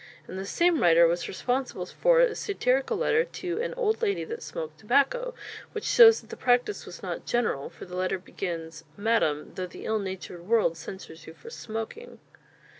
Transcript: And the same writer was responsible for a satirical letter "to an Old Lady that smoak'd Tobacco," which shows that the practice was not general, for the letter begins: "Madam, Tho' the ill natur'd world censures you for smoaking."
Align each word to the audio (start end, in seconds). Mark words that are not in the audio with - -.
And 0.27 0.35
the 0.39 0.47
same 0.47 0.81
writer 0.81 1.07
was 1.07 1.27
responsible 1.27 1.85
for 1.85 2.21
a 2.21 2.33
satirical 2.33 2.97
letter 2.97 3.23
"to 3.23 3.61
an 3.61 3.75
Old 3.75 4.01
Lady 4.01 4.23
that 4.23 4.41
smoak'd 4.41 4.79
Tobacco," 4.79 5.35
which 5.73 5.83
shows 5.83 6.21
that 6.21 6.31
the 6.31 6.35
practice 6.35 6.87
was 6.87 7.03
not 7.03 7.27
general, 7.27 7.69
for 7.69 7.85
the 7.85 7.95
letter 7.95 8.17
begins: 8.17 8.83
"Madam, 8.97 9.51
Tho' 9.53 9.67
the 9.67 9.85
ill 9.85 9.99
natur'd 9.99 10.47
world 10.47 10.75
censures 10.75 11.27
you 11.27 11.35
for 11.35 11.51
smoaking." 11.51 12.19